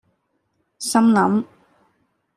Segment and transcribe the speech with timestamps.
[0.79, 1.45] 心諗